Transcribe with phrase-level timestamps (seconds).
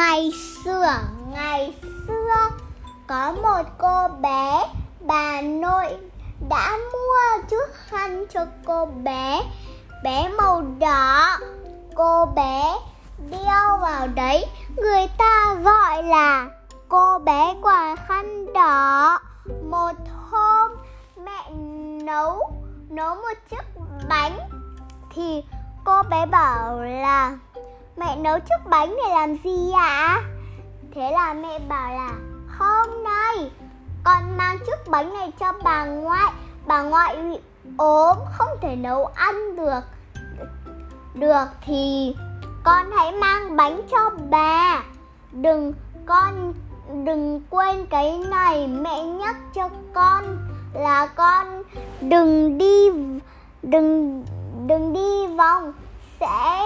[0.00, 0.32] Ngày
[0.64, 0.94] xưa,
[1.30, 2.48] ngày xưa
[3.06, 4.66] có một cô bé,
[5.00, 5.86] bà nội
[6.48, 9.42] đã mua chiếc khăn cho cô bé.
[10.04, 11.38] Bé màu đỏ,
[11.94, 12.74] cô bé
[13.30, 14.46] đeo vào đấy,
[14.76, 16.46] người ta gọi là
[16.88, 19.18] cô bé quả khăn đỏ.
[19.70, 19.92] Một
[20.30, 20.70] hôm
[21.24, 21.50] mẹ
[22.04, 22.52] nấu
[22.90, 23.64] nấu một chiếc
[24.08, 24.38] bánh
[25.14, 25.42] thì
[25.84, 27.36] cô bé bảo là
[28.00, 30.22] mẹ nấu chiếc bánh để làm gì ạ?
[30.94, 32.12] Thế là mẹ bảo là
[32.46, 33.50] không đây,
[34.04, 36.32] con mang chiếc bánh này cho bà ngoại.
[36.66, 37.38] Bà ngoại bị
[37.76, 39.80] ốm không thể nấu ăn được.
[41.14, 42.14] Được thì
[42.64, 44.82] con hãy mang bánh cho bà.
[45.32, 45.72] Đừng
[46.06, 46.54] con
[47.04, 50.38] đừng quên cái này mẹ nhắc cho con
[50.74, 51.62] là con
[52.00, 52.90] đừng đi
[53.62, 54.24] đừng
[54.66, 55.72] đừng đi vòng
[56.20, 56.60] sẽ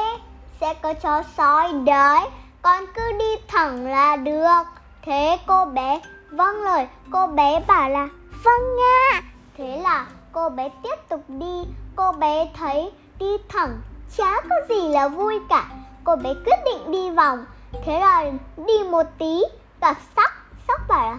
[0.60, 1.72] sẽ có chó sói.
[1.72, 2.20] Đấy,
[2.62, 4.62] con cứ đi thẳng là được.
[5.02, 8.08] Thế cô bé vâng lời, cô bé bảo là
[8.44, 9.22] vâng nha.
[9.58, 11.62] Thế là cô bé tiếp tục đi.
[11.96, 13.80] Cô bé thấy đi thẳng
[14.16, 15.64] chả có gì là vui cả.
[16.04, 17.44] Cô bé quyết định đi vòng.
[17.84, 18.24] Thế là
[18.56, 19.42] đi một tí
[19.80, 20.30] gặp sóc
[20.68, 21.18] sóc bảo là,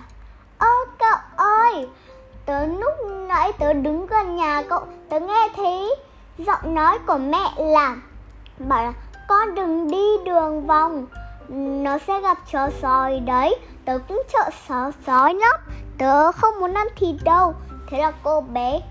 [0.58, 0.68] ơ,
[1.00, 1.88] cậu ơi,
[2.46, 2.94] tớ lúc
[3.28, 5.96] nãy tớ đứng gần nhà cậu, tớ nghe thấy
[6.38, 7.96] giọng nói của mẹ là
[8.60, 8.94] bảo là,
[9.28, 11.06] con đừng đi đường vòng,
[11.84, 13.56] nó sẽ gặp chó sói đấy.
[13.86, 15.60] Tớ cũng sợ chó sói lắm
[15.98, 17.54] tớ không muốn ăn thịt đâu.
[17.90, 18.82] Thế là cô bé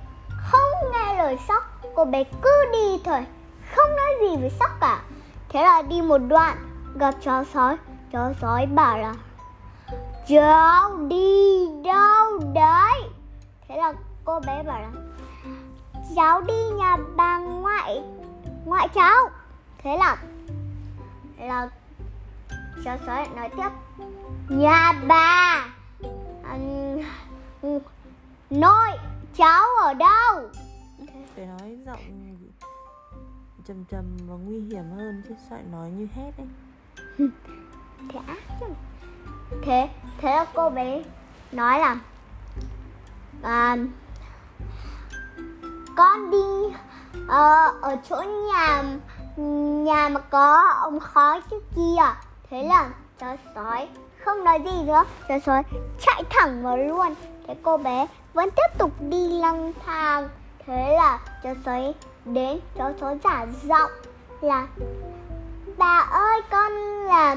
[0.50, 1.62] không nghe lời sóc,
[1.94, 3.26] cô bé cứ đi thôi,
[3.76, 5.02] không nói gì với sóc cả.
[5.48, 6.56] Thế là đi một đoạn,
[6.94, 7.76] gặp chó sói.
[8.12, 9.14] Chó sói bảo là,
[10.28, 13.02] cháu đi đâu đấy?
[13.68, 13.92] Thế là
[14.24, 14.90] cô bé bảo là,
[16.16, 18.02] cháu đi nhà bà ngoại
[18.64, 19.30] ngoại cháu
[19.84, 20.16] thế là
[21.38, 21.68] là
[22.84, 23.68] cháu sói nói tiếp.
[24.48, 25.66] Nhà bà
[26.44, 26.58] à,
[28.50, 28.90] nội
[29.36, 30.50] cháu ở đâu?
[31.36, 32.24] Phải nói giọng
[33.68, 36.46] trầm trầm và nguy hiểm hơn chứ sợ nói như hét ấy
[38.08, 38.66] thế ác chứ.
[39.62, 41.02] Thế thế là cô bé
[41.52, 41.96] nói là
[43.42, 43.76] à,
[45.96, 46.76] con đi
[47.22, 48.22] uh, ở chỗ
[48.52, 48.82] nhà
[49.36, 52.02] nhà mà có ông khói trước kia
[52.50, 53.88] thế là chó sói
[54.24, 55.04] không nói gì nữa.
[55.28, 55.62] Chó sói
[56.06, 57.14] chạy thẳng vào luôn.
[57.46, 60.28] Thế cô bé vẫn tiếp tục đi lang thang.
[60.66, 63.90] Thế là chó sói đến chó sói giả giọng
[64.40, 64.66] là
[65.76, 66.72] bà ơi con
[67.04, 67.36] là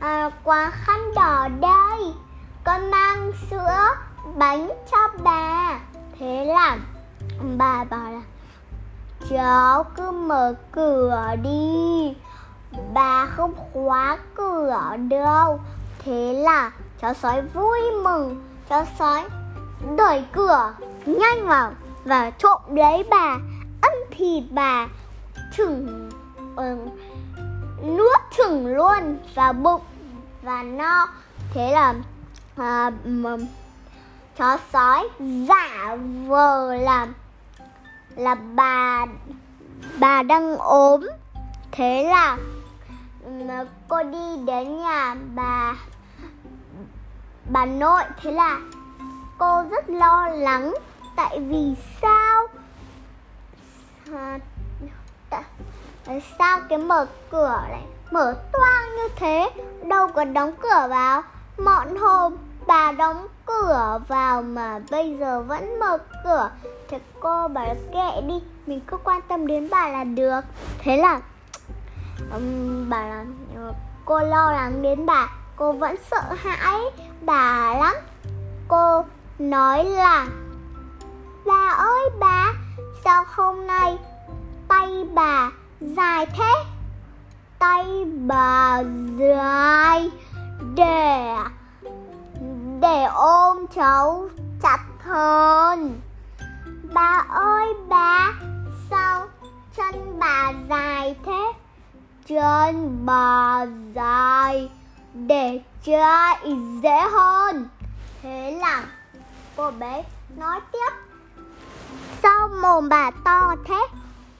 [0.00, 2.14] à, quả khăn đỏ đây.
[2.64, 3.94] Con mang sữa
[4.36, 5.78] bánh cho bà.
[6.18, 6.78] Thế là
[7.58, 8.20] bà bảo là
[9.30, 12.14] cháu cứ mở cửa đi.
[12.94, 15.60] Bà không khóa cửa đâu.
[15.98, 16.70] Thế là
[17.00, 18.42] cháu sói vui mừng.
[18.68, 19.24] Cháu sói
[19.96, 20.74] đẩy cửa
[21.06, 21.72] nhanh vào
[22.04, 23.38] và trộm lấy bà
[23.80, 24.86] ăn thịt bà
[25.56, 26.10] chừng
[26.54, 26.92] uh,
[27.84, 29.80] nuốt chừng luôn vào bụng
[30.42, 31.08] và no.
[31.54, 31.94] Thế là
[32.56, 32.90] à,
[34.38, 35.08] chó sói
[35.48, 37.14] giả vờ làm
[38.16, 39.06] là bà
[39.98, 41.08] bà đang ốm.
[41.72, 42.36] Thế là
[43.24, 43.30] ừ,
[43.88, 45.74] cô đi đến nhà bà
[47.50, 48.02] bà nội.
[48.22, 48.58] Thế là
[49.38, 50.74] cô rất lo lắng
[51.16, 52.46] tại vì sao
[54.12, 54.38] à,
[56.04, 59.50] tại sao cái mở cửa lại mở toang như thế?
[59.88, 61.22] Đâu có đóng cửa vào.
[61.58, 66.50] Mọn hôm bà đóng cửa vào mà bây giờ vẫn mở cửa.
[66.88, 70.40] Thế cô bảo kệ đi mình cứ quan tâm đến bà là được.
[70.78, 71.20] Thế là
[72.32, 73.24] um, bà là
[73.56, 73.72] ờ,
[74.04, 75.28] cô lo lắng đến bà.
[75.56, 76.80] Cô vẫn sợ hãi
[77.20, 77.94] bà lắm.
[78.68, 79.04] Cô
[79.38, 80.26] nói là
[81.46, 82.52] bà ơi bà
[83.04, 83.98] sao hôm nay
[84.68, 86.54] tay bà dài thế?
[87.58, 88.82] Tay bà
[89.18, 90.10] dài
[90.74, 91.50] để à?
[92.86, 94.28] Để ôm cháu
[94.62, 96.00] chặt hơn.
[96.94, 98.32] Bà ơi, bà,
[98.90, 99.26] sao
[99.76, 101.52] chân bà dài thế?
[102.26, 104.70] Chân bà dài
[105.14, 107.68] để chạy dễ hơn.
[108.22, 108.84] Thế là
[109.56, 110.04] cô bé
[110.36, 110.90] nói tiếp.
[112.22, 113.86] Sao mồm bà to thế?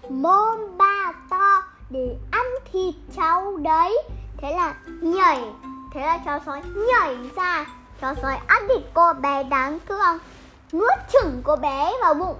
[0.08, 4.02] Mồm bà to để ăn thịt cháu đấy.
[4.36, 5.44] Thế là nhảy,
[5.94, 7.66] thế là cháu sói nhảy ra
[8.00, 10.18] cháu sói ăn thịt cô bé đáng thương
[10.72, 12.36] nuốt chửng cô bé vào bụng.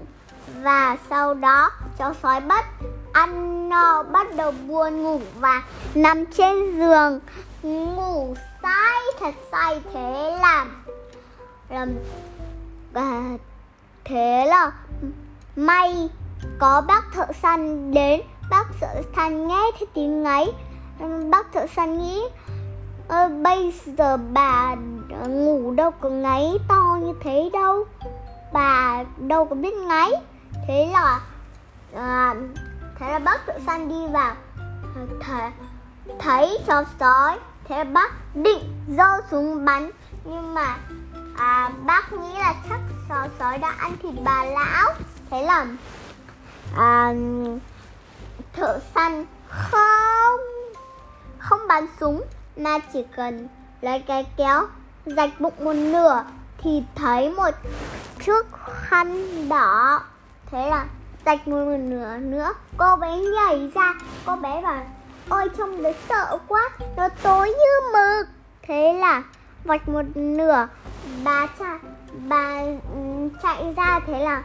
[0.63, 2.65] Và sau đó cháu sói bắt
[3.13, 5.63] ăn no bắt đầu buồn ngủ và
[5.95, 7.21] nằm trên giường.
[7.63, 10.67] Ngủ say thật say thế là
[11.69, 11.93] làm
[12.95, 13.23] à,
[14.05, 14.73] thế là
[15.57, 16.09] may
[16.59, 18.21] có bác thợ săn đến.
[18.51, 20.53] Bác thợ săn nghe thấy tiếng ấy
[21.31, 22.23] bác thợ săn nghĩ
[23.43, 24.75] bây giờ bà
[25.11, 27.87] Ờ, ngủ đâu có ngáy to như thế đâu.
[28.53, 30.11] Bà đâu có biết ngáy.
[30.67, 31.21] Thế là
[31.95, 32.35] à,
[32.99, 34.35] thế là bác thợ săn đi vào.
[34.95, 35.51] Ờ, thấy,
[36.19, 39.91] thấy chó sói thế là bác định giơ súng bắn.
[40.25, 40.77] Nhưng mà
[41.37, 44.95] à, bác nghĩ là chắc chó sói đã ăn thịt bà lão.
[45.31, 45.67] Thế là
[46.77, 47.15] à,
[48.53, 50.41] thợ săn không
[51.39, 52.23] không bắn súng
[52.57, 53.49] mà chỉ cần
[53.81, 54.63] lấy cái kéo
[55.07, 56.25] rạch bụng một nửa
[56.59, 57.51] thì thấy một
[58.27, 60.01] chiếc khăn đỏ.
[60.51, 60.87] Thế là
[61.27, 62.53] rạch một nửa nữa.
[62.77, 63.95] Cô bé nhảy ra.
[64.27, 64.87] Cô bé bảo
[65.29, 66.71] ôi trông đấy sợ quá.
[66.97, 68.27] Nó tối như mực.
[68.63, 69.23] Thế là
[69.65, 70.69] vạch một nửa.
[71.25, 71.79] Bà cha
[72.29, 72.61] bà
[72.95, 74.01] ừ, chạy ra.
[74.07, 74.43] Thế là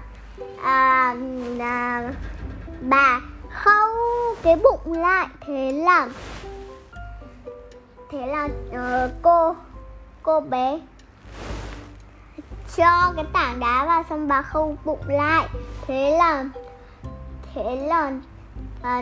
[0.63, 1.15] à,
[1.59, 2.03] à,
[2.81, 3.21] bà
[3.63, 3.95] khâu
[4.43, 5.27] cái bụng lại.
[5.47, 6.09] Thế là
[8.11, 9.55] thế là uh, cô
[10.23, 10.79] cô bé.
[12.75, 15.49] Cho cái tảng đá vào xong bà khâu bụng lại.
[15.87, 16.45] Thế là
[17.53, 18.11] thế là
[18.81, 19.01] à,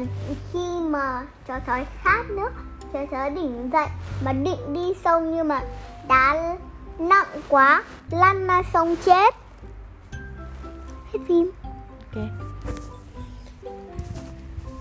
[0.54, 2.50] khi mà chó sói khát nước
[2.94, 3.88] chó sói đỉnh dậy
[4.25, 5.62] mà định đi sông nhưng mà
[6.07, 6.56] đá
[7.00, 9.36] nặng quá lăn ra sông chết.
[11.13, 11.51] Hết phim.
[12.15, 12.24] Ok.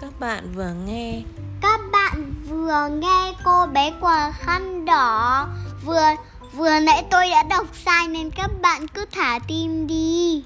[0.01, 1.23] Các bạn vừa nghe.
[1.63, 5.49] Các bạn vừa nghe cô bé quàng khăn đỏ
[5.85, 6.07] vừa
[6.53, 10.45] vừa nãy tôi đã đọc sai nên các bạn cứ thả tim đi.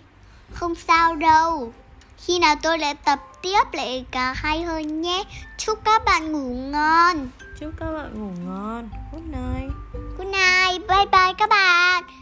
[0.52, 1.72] Không sao đâu.
[2.18, 5.24] Khi nào tôi lại tập tiếp lại cả hay hơn nhé.
[5.58, 7.28] Chúc các bạn ngủ ngon.
[7.60, 8.88] Chúc các bạn ngủ ngon.
[9.12, 9.72] Good night.
[10.18, 10.88] Good night.
[10.88, 12.21] Bye bye các bạn